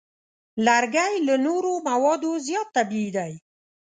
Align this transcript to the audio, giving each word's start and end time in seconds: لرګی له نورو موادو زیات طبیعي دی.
لرګی 0.65 1.13
له 1.27 1.35
نورو 1.45 1.71
موادو 1.89 2.31
زیات 2.47 2.67
طبیعي 2.77 3.09
دی. 3.17 3.33